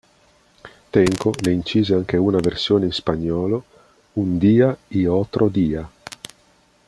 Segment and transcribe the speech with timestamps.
[0.89, 3.63] Tenco ne incise anche una versione in spagnolo
[4.13, 5.87] "Un día y otro día".